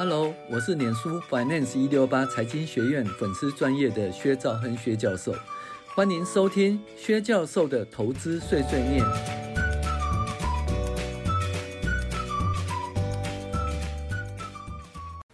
[0.00, 5.34] Hello，我是脸书 Finance 一六八财经学院粉丝专业的薛兆恒薛教授，
[5.88, 9.04] 欢迎收听薛教授的投资碎碎念。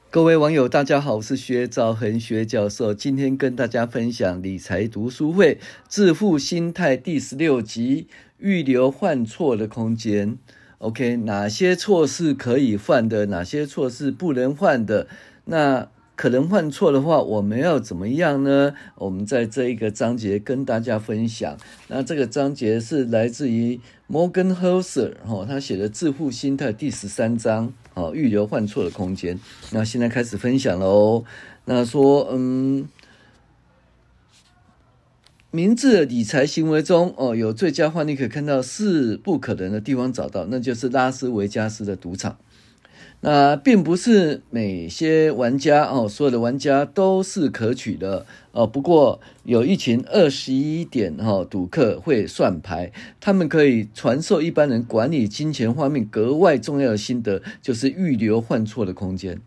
[0.08, 5.60] 各位网友，大家好，我是薛兆恒薛教授，今天跟大家分享理财读书会
[5.90, 8.08] 致富心态第十六集：
[8.38, 10.38] 预留犯错的空间。
[10.84, 13.24] OK，哪些错是可以犯的？
[13.26, 15.06] 哪些错是不能犯的？
[15.46, 18.74] 那可能犯错的话，我们要怎么样呢？
[18.96, 21.56] 我们在这一个章节跟大家分享。
[21.88, 23.80] 那这个章节是来自于
[24.10, 29.40] Morgan Housel 哈，他写的《致富心态》第十三章，好，预留犯错的空间。
[29.70, 31.24] 那现在开始分享了哦。
[31.64, 32.86] 那说，嗯。
[35.54, 42.38] 明智的理财行为中，哦，有最佳化，你可以看到是不可能的地方找到，那就是拉斯维加斯的赌场。
[43.20, 48.66] 那并不是每些玩家哦，所有的玩家都是可取的哦。
[48.66, 52.90] 不过有一群二十一点哈赌客会算牌，
[53.20, 59.40] 他们可以传授一般人管理金钱方面格外重要的心得，就是预留犯错的空间。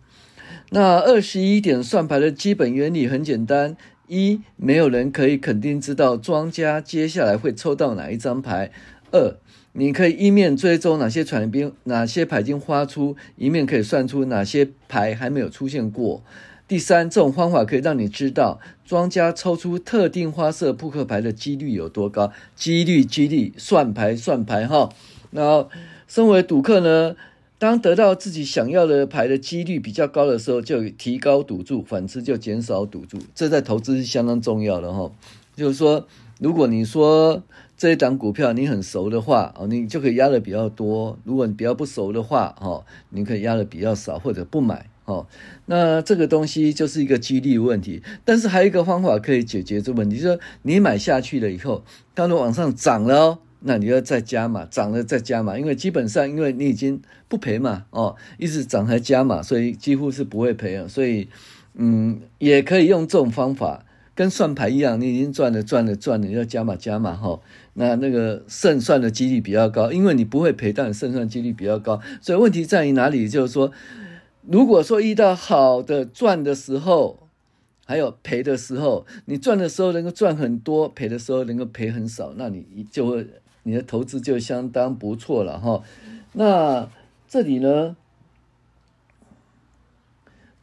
[0.70, 3.76] 那二十一点算牌的基本原理很简单。
[4.08, 8.72] 一，没有人可以肯定知道庄家接下来会抽到哪一张牌。
[9.11, 9.36] 二，
[9.73, 16.23] 你可以一面追踪哪些传兵，哪些牌已经发出，一面可以算出哪些牌还没有出现过。
[16.67, 22.31] 第三，这种方法可以让你知道庄家抽出特定花色扑克牌的几率有多高。
[22.55, 24.89] 几率，几率，算牌，算牌，哈。
[25.31, 25.69] 然后，
[26.08, 27.16] 身为赌客呢？
[27.59, 33.17] 当得到自己想要的牌的几率比较高的时候，就提高赌注；反之就减少赌注。
[33.33, 35.11] 这在投资是相当重要的哈。
[35.55, 36.08] 就是说，
[36.39, 37.41] 如果你说
[37.75, 44.89] 这一档股票你很熟的话，哦，你就可以压的比较多；如果你比较不熟的话，哦，你可以压的比较少或者不买。
[45.05, 45.25] 哦，
[45.66, 48.03] 那这个东西就是一个几率问题。
[48.23, 53.40] 但是还有一个方法可以解决这个问题，就是说你买下去了以后，它都往上涨了。
[53.59, 60.88] 那你要再加码，涨了再加码，因为基本上因为你已经不赔嘛，哦，一直涨还加码，所以几乎是不会赔啊。
[60.88, 61.28] 所以，
[61.73, 67.40] 嗯，也可以用这种方法，跟算牌一样，你已经赚了赚了赚了，要加码加码哈。
[67.73, 72.00] 那那个胜算的几率比较高，因为你不会赔，但胜算几率比较高。
[72.22, 73.28] 所以问题在于哪里？
[73.28, 73.72] 就是说，
[74.46, 77.28] 如果说遇到好的赚的时候，
[77.85, 83.28] 还有赔的时候，你赚的时候能够赚很多，赔的时候能够赔很少，那你就会。
[83.67, 85.83] 你的投资就相当不错了哈，
[86.31, 86.89] 那
[87.28, 87.97] 这里呢，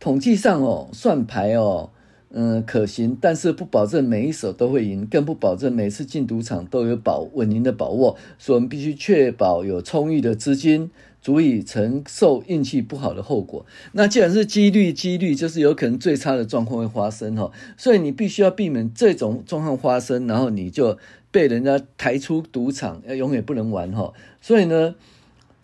[0.00, 1.91] 统计上哦，算牌哦，
[2.31, 10.91] 嗯，可行，但是不保证每一手都会赢，更不保证每次进赌场都有保稳赢的把握，所以我们必须确保有充裕的资金，
[11.21, 13.66] 足以承受运气不好的后果。
[13.92, 20.97] 那既然是几率，几率就是有可能最差的状况会发生哈，所以你必须要避免这种状况发生，然后你就。
[21.34, 24.12] 被人家抬出赌场，要永远不能玩哈。
[24.41, 24.95] 所以呢，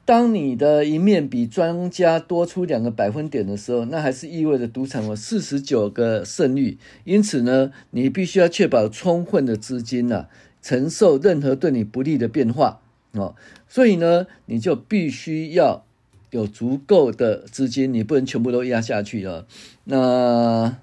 [0.05, 6.77] 当你的赢面比庄家多出两个百分点的时候，那还是意味着赌场有四十九个胜率。
[7.05, 10.27] 因此呢，你必须要确保充分的资金呐，
[10.61, 12.81] 承受任何对你不利的变化
[13.13, 13.37] 哦。
[13.69, 15.85] 所以呢，你就必须要
[16.33, 19.47] 有足够的资金，你不能全部都压下去了。
[19.85, 20.79] 那。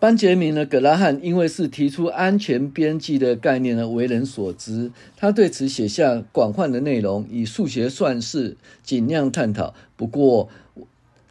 [0.00, 4.90] 班杰明呢，葛拉汉因为是提出安全边际的概念呢，为人所知。
[5.14, 9.74] 他对此写下广泛的内容，以数学算式尽量探讨。
[9.98, 10.48] 不过，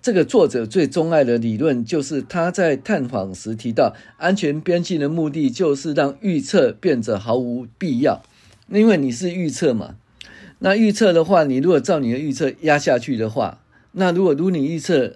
[0.04, 8.22] 这个作者最钟爱的理论就是他在探访时提到，安全边际的目的就是让预测变得毫无必要。
[8.72, 9.96] 因为你是预测嘛，
[10.60, 13.62] 那预测的话，你如果照你的预测压下去的话，
[13.94, 15.16] 那如果如你预测。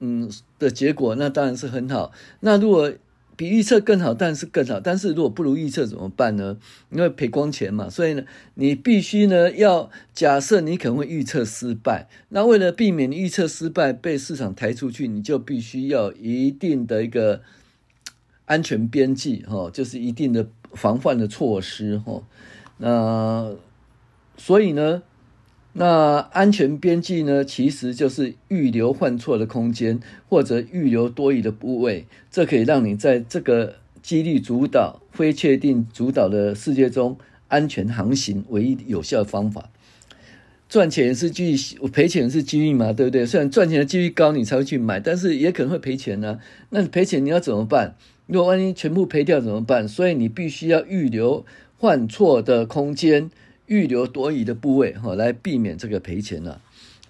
[0.00, 2.12] 嗯的结果，那当然是很好。
[2.40, 2.92] 那如果
[3.36, 4.80] 比预测更好，当然是更好。
[4.80, 6.56] 但是如果不如预测怎么办呢？
[6.90, 7.88] 因为赔光钱嘛。
[7.90, 8.24] 所以呢，
[8.54, 12.08] 你必须呢要假设你可能会预测失败。
[12.30, 17.42] 那为了避免预测失败被市场抬出去，你就必须要一定的一个
[18.46, 22.22] 安全边际哈，就是一定的防范的措施哈。
[22.78, 23.54] 那
[24.38, 25.02] 所以呢？
[25.78, 37.18] 那安全边际呢，其实就是预留犯错的空间，或者预留多余的部位，这可以让你在这个几率主导、非确定主导的世界中
[37.48, 39.68] 安全航行，唯一有效的方法。
[40.66, 43.26] 赚钱是机遇，赔钱是机遇嘛，对不对？
[43.26, 46.40] 虽然赚钱的几率高，你才会去买，但是也可能会赔钱呢、
[46.70, 47.94] 那你赔钱你要怎么办？
[48.26, 49.86] 如果万一全部赔掉怎么办？
[49.86, 51.44] 所以你必须要预留
[51.78, 53.30] 犯错的空间。
[53.66, 56.60] 预留多余的部位哈，来避免这个赔钱了。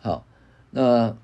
[0.01, 0.27] 好，
[0.71, 1.17] 那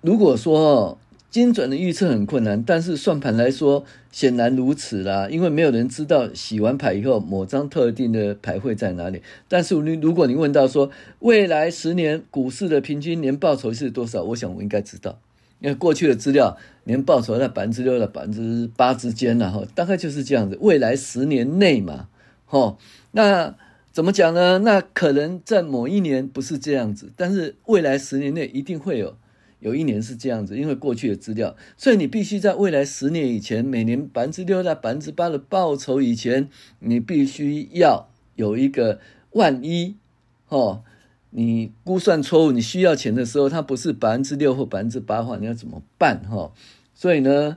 [0.00, 0.98] 如果说
[1.30, 9.20] 精准的预测很困难，但是算盘来说显然如此啦，因为没有人知道洗完牌以后某张特定的牌会在哪里。
[9.48, 15.18] 但是你如果你问到说未来十年股市的平均年报酬是多少，我想我应该知道。
[15.64, 20.58] 因为过去的资料年报酬在百分之六到百分之八之间了哈，大概就是这样子。
[20.60, 22.08] 未来十年内嘛，
[22.44, 22.76] 哈，
[23.12, 23.56] 那
[23.90, 24.58] 怎么讲呢？
[24.58, 29.16] 那可能在某一年不是这样子，但是未来十年内一定会有。
[29.60, 36.50] 有一年是这样子，因为过去的资料，所以你必须在未来十年以前，每年百分之六到百分之八的报酬以前，
[36.80, 39.00] 你必须要有一个
[39.30, 39.96] 万一，
[40.50, 40.82] 哦，
[41.36, 46.22] 你估算错误，你需要钱的时候，它不是百分之六或百分之八的话，你要怎么办？
[46.30, 46.52] 哈，
[46.94, 47.56] 所以呢，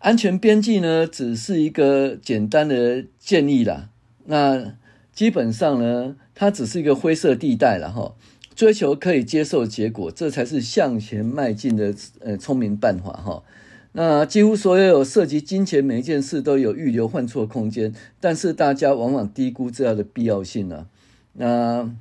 [0.00, 3.88] 安全边际呢，只是一个简单的建议啦。
[4.26, 4.74] 那
[5.14, 8.14] 基本上呢，它只是一个灰色地带了，哈。
[8.54, 13.42] 追求可以接受结果，这才是向前迈进的呃聪明办法哈。
[13.90, 20.86] 那几乎所有涉及金钱每一件事都有预留换错空间，但是大家往往低估这样的必要性呢、啊。
[21.32, 21.94] 那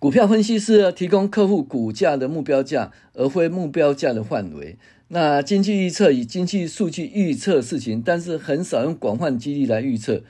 [0.00, 4.78] 股票分析师提供客户股价的目标价，而非目标价的范围。
[5.08, 10.22] 那经济预测以经济数据预测事情，但是很少用广泛机率来预测。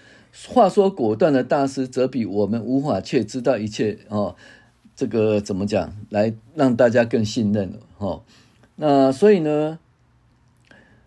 [0.49, 4.35] 话说果断的大师，则比我们无法却知道一切哦。
[4.97, 5.97] 这个怎么讲？
[6.09, 8.23] 来让大家更信任哦。
[8.75, 9.79] 那所以呢，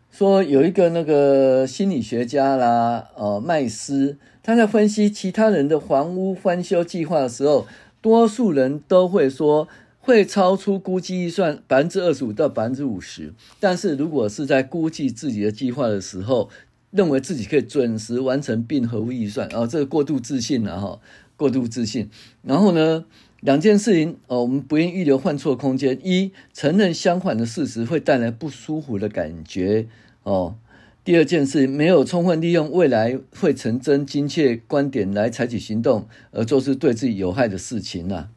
[0.10, 7.66] 说有一个那个心理学家啦，呃，麦斯，他在分析其他人的房屋翻修计划的时候，
[8.04, 9.70] 多数人都会说
[10.00, 13.34] 会超出估计预算百分之二十五到百分之五十。
[13.62, 16.50] 但是如果是在估计自己的计划的时候，
[16.92, 21.00] 认为自己可以准时完成并合乎预算，哦，这个过度自信了哈，
[21.38, 22.10] 过度自信。
[22.42, 23.06] 然后呢，
[23.40, 25.98] 两件事情哦，我们不应预留犯错空间。
[26.04, 29.88] 一，承认相反的事实会带来不舒服的感觉
[30.24, 30.56] 哦。
[31.04, 38.30] 第二件事，没有充分利用未来会成真精确观点来采取行动，而做出对自己有害的事情呐。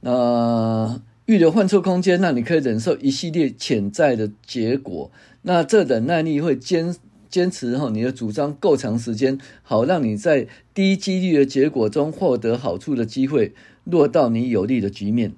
[0.00, 5.10] 那预留换错空间，那你可以忍受一系列潜在的结果。
[5.42, 6.94] 那这忍耐力会坚。
[7.32, 13.54] 坚持哈，你的主张够长时间，好让你在低几率的结果中获得好处的机会
[13.84, 15.32] 落到你有利的局面。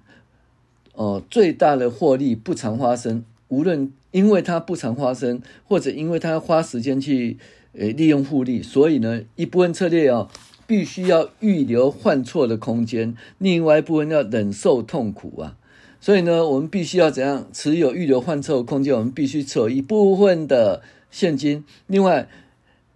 [0.94, 3.24] 哦，最大的获利不常发生，
[3.54, 7.36] 无论因为它不常发生，或者因为它花时间去
[7.72, 10.28] 呃利用复利，所以呢，一部分策略哦，
[10.66, 15.56] 必须要预留犯错的空间，另外一部分要忍受痛苦啊。
[16.00, 18.94] 所以呢，我们必须要怎样持有预留犯错的空间？
[18.94, 20.82] 我们必须持有一部分的。
[21.10, 22.28] 现金，另外，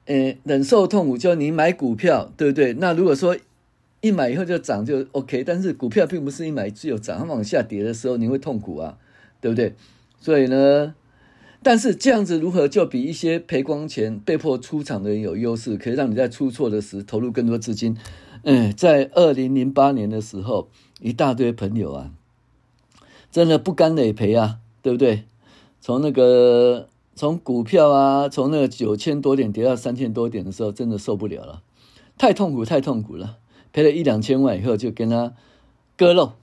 [0.07, 2.73] 呃，忍受痛苦，就你买股票，对不对？
[2.73, 3.37] 那如果说
[4.01, 5.45] 一买以后就涨，就 OK。
[5.45, 8.99] 但是股票并不是一买只有涨，它往下跌的时候你会痛苦啊，
[9.41, 9.73] 对不对？
[10.21, 10.95] 所以呢，
[11.63, 17.97] 但是这样子如何就比一些赔光钱被迫出场的人有优势，可以让你在出错的时投入更多资金。
[18.43, 20.69] 嗯，在二零零八年的时候，
[21.01, 22.11] 一大堆朋友啊，
[23.31, 25.25] 真的不甘累赔啊，对不对？
[25.81, 26.89] 从那个。
[27.19, 31.63] 从股票啊，从那个九千多点跌到三千多点的时候，真的受不了了，
[32.17, 33.39] 太痛苦，太痛苦了。
[33.73, 35.35] 赔了一两千万以后，就跟他
[35.97, 36.35] 割肉，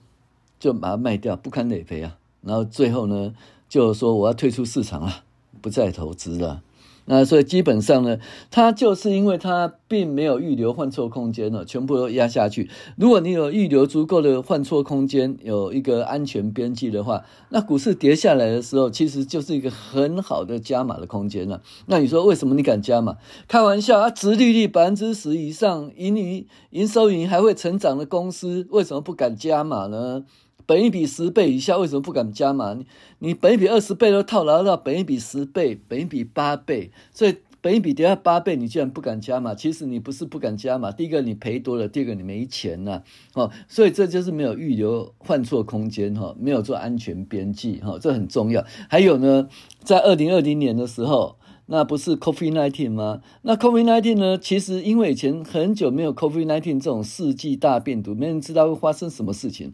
[0.60, 2.18] 就把它卖掉，不堪累赔啊。
[2.42, 3.34] 然后最后呢，
[3.68, 5.24] 就是说我要退出市场了，
[5.62, 6.62] 不再投资了。
[7.08, 8.18] 那所以基本上呢，
[8.50, 12.68] 它就是因为它并没有预留换错空间了，全部都压下去。
[12.98, 21.62] 如果你有预留足够的换错空间，有一个安全边际的话，那股市跌下来的时候，其实就是一个很好的加码的空间了。
[21.86, 23.18] 那你说为什么你敢加码？
[23.48, 30.24] 开玩笑啊，殖利率百分之十以上，盈利营收盈还会成长的公司，为什么不敢加码呢？
[30.66, 32.74] 本一比十倍以下，为什么不敢加码？
[32.74, 32.86] 你
[33.20, 39.56] 你本一比二十倍都套牢到本一比十倍，本一比八倍，所以本一比跌到八倍，你居然不敢加码？
[39.56, 43.04] 其实你不是不敢加码，第一个你赔多了，第二个你没钱呐、啊，
[43.34, 48.64] 哦，所以这就是没有预留换错空间哈，没有做安全边际哈，这很重要。
[48.90, 49.48] 还有呢，
[49.84, 53.22] 在二零二零年的时候，那不是 COVID-19 吗？
[53.42, 54.38] 那 COVID-19 呢？
[54.38, 59.74] 其实因为以前很久没有 COVID-19 这种世纪大病毒，没人知道会发生什么事情。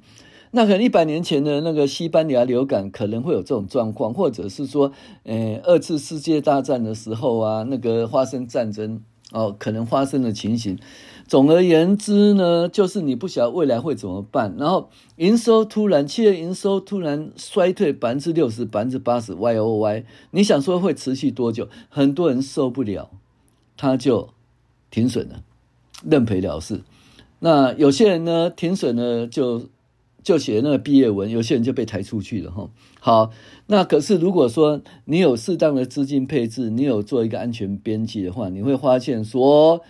[0.54, 4.92] 那可能一百年前的那个西班牙流感可能会有这种状况，或者是说，
[5.24, 10.78] 呃，二次世界大战的时候啊，那个发生战争哦，可能发生的情形。
[11.26, 14.54] 总而言之呢，就是你不晓得未来会怎么办。
[14.60, 21.70] 然后营收突然，企业营收突然衰退百分之六十、百分之八十，Y O Y，你想说会持续多久？
[21.88, 23.10] 很多人受不了，
[23.78, 24.28] 他就
[24.90, 25.44] 停损了，
[26.04, 26.82] 认赔了事。
[27.40, 29.70] 那有些人呢，停损了就。
[30.24, 32.70] 就写那个毕业文，有些人就被抬出去了哈。
[33.00, 33.32] 好，
[33.68, 39.82] 那可是如果说你有适当的资金配置，你有做一个安全边际的话，你会发现说，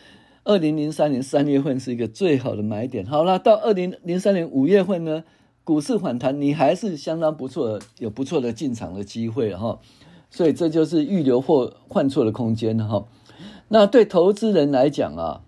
[0.44, 3.06] 二零零三年三月份是一个最好的买点。
[3.06, 5.24] 好了，到二零零三年五月份呢，
[5.64, 9.80] 股市反弹，你还是相当不错，有不错的进场的机会哈。
[10.30, 13.06] 所以这就是预留或换错的空间哈。
[13.68, 15.42] 那对投资人来讲啊。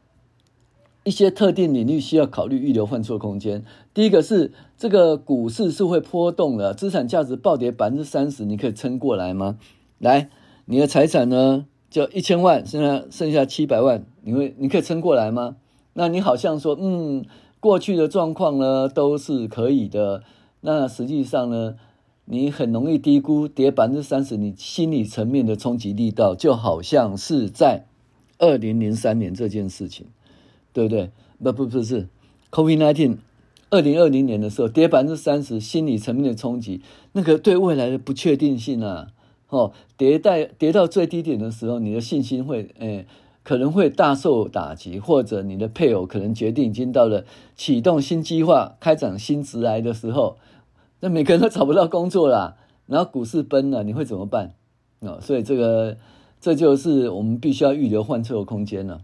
[1.03, 3.63] 一些特定领域需要考虑预留换错空间。
[3.93, 9.57] 第一个是这个股市是会波动的，资产价值暴跌百分之三十，你可以撑过来吗？
[9.99, 10.29] 来，
[10.65, 15.57] 你的财产呢就一千万，现在剩下七百万，你会你可以撑过来吗？
[15.93, 17.25] 那你好像说，嗯，
[17.59, 20.23] 过去的状况呢都是可以的。
[20.61, 21.75] 那实际上呢，
[22.25, 27.85] 你很容易低估跌百分之三十，你心理层面的冲击力道，就好像是在
[28.39, 30.07] 二零零三年这件事情。
[30.73, 31.11] 对不对？
[31.41, 32.07] 不不不是
[32.51, 33.17] ，COVID-19，
[33.69, 36.81] 二零二零年的时候跌百分之三十，心理层面的冲击，
[37.13, 39.07] 那个对未来的不确定性啊，
[39.49, 43.05] 哦，跌在跌到最低点的时候，你的信心会，诶，
[43.43, 47.25] 可能会大受打击，或者你的配偶可能决定已经到了
[47.55, 50.37] 启动新计划、开展新职来的时候，
[51.01, 52.55] 那每个人都找不到工作了，
[52.87, 54.53] 然后股市崩了，你会怎么办？
[55.01, 55.97] 哦，所以这个
[56.39, 59.01] 这就是我们必须要预留换车的空间了。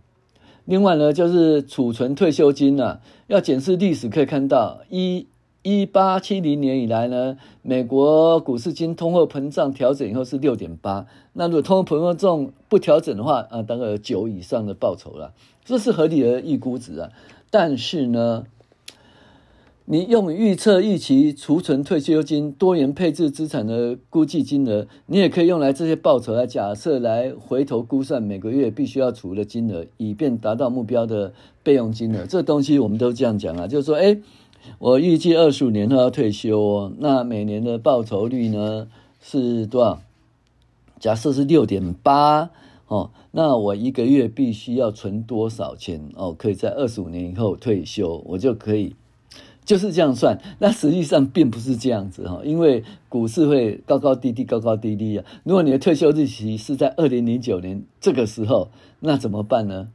[0.70, 5.26] 另外呢，就是储存退休金呢、啊，要检视历史可以看到，一
[5.64, 15.34] 一八七零年以来呢，美国股市经通货膨胀调整以后是六点八，那如果通货膨胀不调整的话，啊，大概有九以上的报酬了，
[15.66, 17.10] 这是合理的预估值啊，
[17.50, 18.44] 但是呢。
[19.92, 32.28] 你用预测预期储存退休金多元配置资产的估计金额，你也可以用来这些报酬来假设来回头估算每个月必须要储的金额，以便达到目标的备用金额。
[32.28, 34.20] 这东西我们都这样讲啊，就是说，哎，
[34.78, 38.88] 我预计二十五年后要退休哦，那每年的报酬率呢
[39.20, 40.00] 是多少？
[41.00, 42.52] 假设是六点八
[42.86, 46.36] 哦，那我一个月必须要存多少钱哦？
[46.38, 48.94] 可以在二十五年以后退休，我就可以。
[49.70, 55.24] 就是这样算，那实际上并不是这样子哈，因为股市会高高低低，高高低低啊。
[55.44, 58.70] 如果你的退休日期是在二零零九年这个时候，
[59.02, 59.90] 那怎么办呢？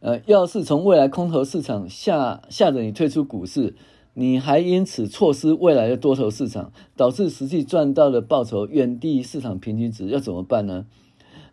[0.00, 3.74] 呃，要是从未来空头市场吓吓着你退出股市，
[4.14, 10.86] 你还因此错失未来的多头市场，导致实际赚到的报酬远低于市场平均值，要怎么办呢？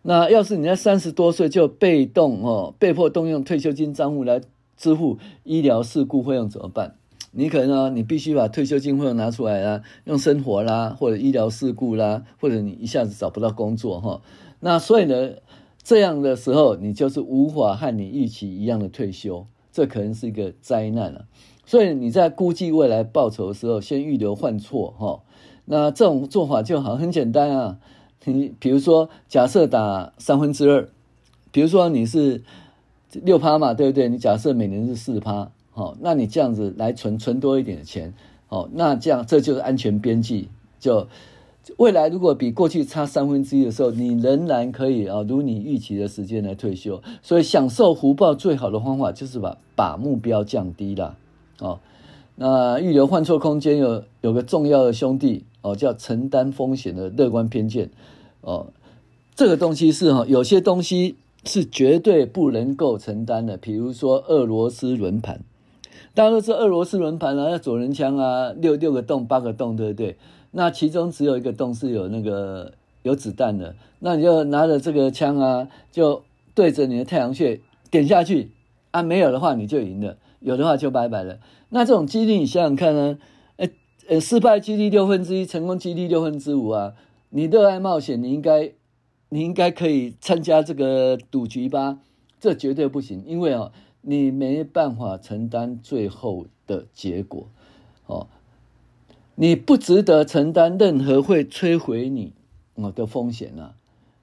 [0.00, 4.40] 那要是你在三十多岁就被动哦，被迫动用退休金账户来
[4.78, 6.94] 支付医疗事故费用怎么办？
[7.38, 14.22] 你可能呢，你必须把退休金会拿出来啦，用生活啦，或者医疗事故啦，或者你一下子找不到工作哈，
[14.60, 15.32] 那所以呢，
[15.82, 21.26] 这样的时候你就是无法和你预期一样的退休，这可能是一个灾难了。
[21.66, 25.20] 所以你在估计未来报酬的时候，先预留换错哈。
[25.66, 27.78] 那这种做法就好很简单啊，
[28.24, 30.88] 你比如说假设打三分之二，
[31.52, 32.42] 比如说你是
[33.12, 34.08] 六趴嘛，对不对？
[34.08, 35.50] 你假设每年是四趴。
[35.76, 38.14] 好，那你这样子来存存多一点的钱，
[38.46, 40.48] 好，那这样这就是安全边际。
[40.80, 41.06] 就
[41.76, 47.02] 未来如果比过去差三分之一的时候，你仍然可以啊，如你预期的时间来退休。
[47.20, 51.18] 所以享受福报最好的方法就是把把目标降低了。
[51.58, 51.78] 哦，
[52.36, 57.90] 那预留换错空间有有个重要的兄弟哦，叫承担风险的乐观偏见。
[58.40, 58.68] 哦，
[59.34, 65.42] 这个东西是哈，有些东西是绝对不能够承担的，比如说俄罗斯轮盘。
[66.16, 70.16] 大家都是俄罗斯轮盘啊，要左轮枪啊，六六个洞八个洞，对不对？
[70.52, 76.22] 那其中只有一个洞是有那个有子弹的，那你就拿着这个枪啊，就
[76.54, 78.52] 对着你的太阳穴点下去
[78.92, 81.38] 啊，没有的话你就赢了，有的话就拜拜了。
[81.68, 83.18] 那这种几率你想想看呢？
[83.56, 83.68] 呃
[84.08, 86.94] 呃，失败几率六分之一，成功几率六分之五啊。
[87.28, 88.72] 你热爱冒险，你应该
[89.28, 91.98] 你应该可以参加这个赌局吧？
[92.40, 93.70] 这绝对不行，因为哦。
[94.08, 97.48] 你没办法承担最后的结果，
[98.06, 98.28] 哦，
[99.34, 102.32] 你不值得承担任何会摧毁你
[102.76, 103.74] 哦的风险啊，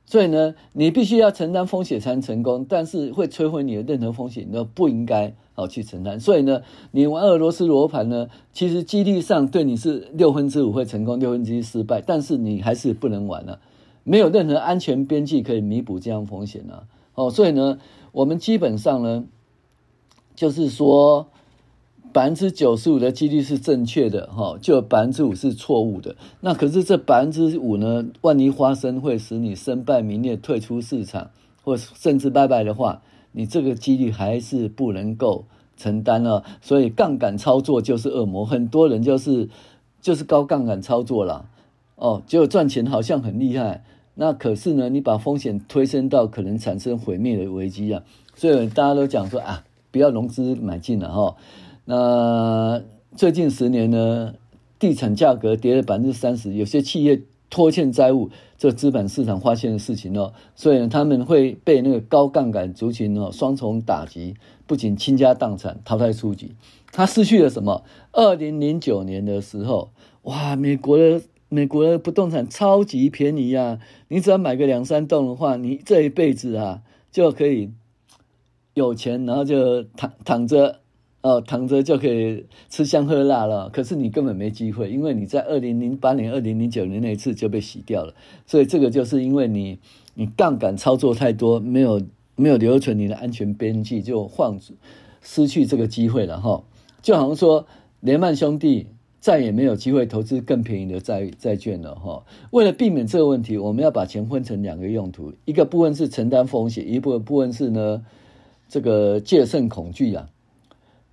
[0.06, 6.18] 所以呢，你必须要承担风险才能成功，但是会摧毁你的任何风险，你都不应该哦去承担。
[6.18, 6.62] 所以呢，
[6.92, 13.60] 你玩俄罗斯罗盘呢，其实几率上对你是六分之五会成功，六分之一失败，但是你还是不能玩了，
[14.06, 17.80] 没有任何安全边际可以弥补这样风险啊，哦，所以呢，
[18.14, 19.26] 我们基本上呢。
[20.44, 21.26] 就是说，
[22.12, 26.18] 百分之九十五的几率是正确的，哈，就百分之五是错误的。
[26.42, 31.32] 那可是这百分之五呢，万一发生会使你身败名裂、退出市场，
[31.64, 35.46] 或甚至拜拜的话，你这个几率还是不能够
[35.78, 39.48] 承担了，所以杠杆操作就是恶魔，很多人就是
[40.02, 41.46] 就是高杠杆操作了，
[41.96, 43.86] 哦，结果赚钱好像很厉害，
[44.16, 48.04] 那可是呢，你把风险推升到可能产生毁灭的危机啊，
[48.36, 51.36] 所以大家都讲说啊，不要融资买进了哈。
[51.86, 52.82] 那
[53.16, 54.34] 最近十年呢，
[54.80, 58.30] 地产价格跌了百分之三十，有些企业拖欠债务。
[58.58, 64.36] 这资本市场发现的事情哦，所以呢，他们会被那个高杠杆族群哦双重打击，
[64.66, 66.56] 不仅倾家荡产、淘汰出局。
[66.94, 67.84] 他失去了什么？
[68.14, 69.90] 二零零九年的时候，
[70.22, 73.80] 哇，美国的美国的不动产超级便宜啊！
[74.08, 76.82] 你只要买个两三栋的话，你这一辈子啊
[77.12, 77.70] 就可以
[78.74, 80.80] 有钱，然后就躺躺着。
[81.26, 88.14] 哦，躺着就可以吃香喝辣了，可是你根本没机会，因为你在二零零八年、二零零九年那一次就被洗掉了，
[88.46, 89.80] 所以这个就是因为你
[90.16, 92.02] 你杠杆操作太多，没有
[92.36, 94.60] 没有留存你的安全边际，就晃
[95.22, 96.66] 失去这个机会了哈。
[97.02, 97.68] 就好像说
[98.02, 98.88] 雷曼兄弟
[99.22, 102.26] 再也没有机会投资更便宜的债债券了哈。
[102.52, 108.04] 为了避免这个问题，我们要把钱分成两个用途，一个部分是承担风险，一部分部分是呢
[108.68, 110.30] 这个戒慎恐惧啊。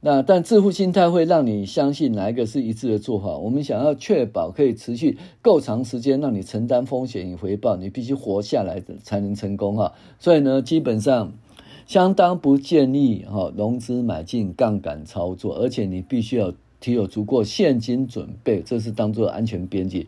[0.02, 3.36] 那但致富心态会让你相信哪一个是一致的做法？
[3.36, 9.92] 我们想要确保可以持续够长时间，让你承担风险与回报，你必须活下来的才能成功哈。
[10.18, 11.34] 所以呢，基本上
[11.86, 20.06] 相当不建议哈融资买进杠杆操作，而且你必须要提有足够现金准备，这是当做安全边际。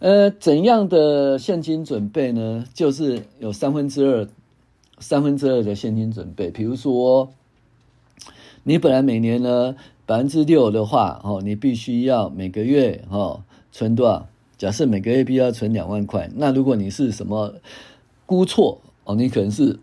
[0.00, 2.66] 呃，怎样的现金准备呢？
[2.74, 4.28] 就是有三分之二
[4.98, 7.30] 三分之二的现金准备，比如说。
[8.66, 14.26] 你本来每年呢百分之六的话，哦，你必须要每个月哦存多少？
[14.56, 17.56] 假设每个月必须要存两万块，那如果你是什么
[18.24, 19.78] 估错哦，你可能是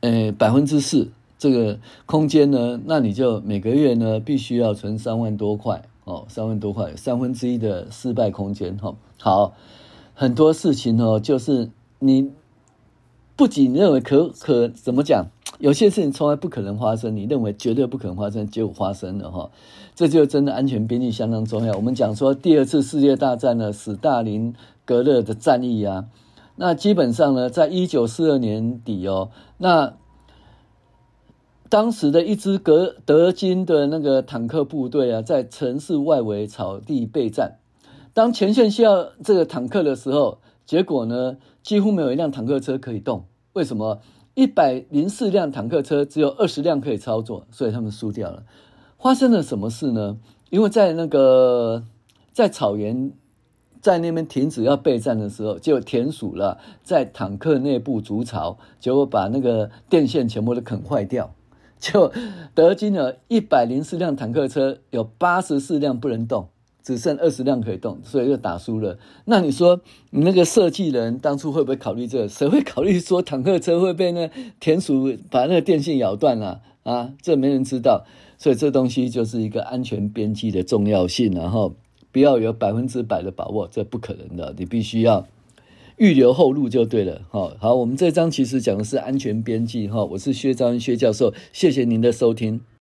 [0.00, 8.96] 呃百分之四这个空间呢，那你就每个月呢必须要存三万多块哦，三万多块，三分之一的失败空间哈。
[9.20, 9.54] 好，
[10.12, 12.32] 很多事情哦，就是你
[13.36, 15.26] 不仅认为可可怎么讲？
[15.58, 19.50] 有些事情从来不可能发生，你认为绝对不可能发生，结果发生了哈，
[19.94, 21.74] 这就真的安全边际相当重要。
[21.74, 26.06] 我们讲说第二次世界大战呢，史大林格勒的战役啊，
[26.56, 29.94] 那基本上呢，在一九四二年底哦，那
[31.68, 37.58] 当时的一支格德军的那个坦克部队啊，在城市外围草地备战，
[38.12, 44.00] 当前线需要这个坦克的时候，结果呢，几乎没有一辆坦克车可以动，为什么？
[44.34, 48.44] 一百零四辆坦克车，只有二十辆可以操作，所以他们输掉了。
[48.98, 50.16] 发生了什么事呢？
[50.48, 51.84] 因为在那个
[52.32, 53.12] 在草原，
[53.82, 61.34] 在那边停止要备战的时候，就田鼠了在坦克内部筑巢，结果把那个电线全部都啃坏掉。
[61.78, 62.10] 就
[62.54, 66.48] 德军的一百零四辆坦克车，有八十四辆不能动。
[66.82, 68.98] 只剩二十辆可以动，所以就打输了。
[69.24, 72.28] 那你说，你那个设计人当初会不会考虑这个？
[72.28, 76.92] 谁会考虑说坦克车会被那田鼠把那个电线咬断了啊？
[76.92, 78.04] 啊，这没人知道。
[78.36, 81.76] 所以这东西就是一个安全边际的重要性，然后
[82.10, 84.52] 不要有百分之百的把握，这不可能的。
[84.58, 85.28] 你必须要
[85.96, 87.22] 预留后路就对了。
[87.30, 89.86] 好，好，我们这章其实讲的是安全边际。
[89.86, 92.60] 哈，我是薛兆亨薛教授，谢谢您的收听。